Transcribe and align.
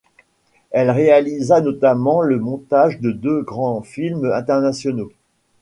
Elle 0.71 0.89
réalisa 0.89 1.61
notamment 1.61 2.23
le 2.23 2.39
montage 2.39 2.99
de 3.01 3.11
deux 3.11 3.43
grands 3.43 3.83
films 3.83 4.25
internationaux. 4.33 5.11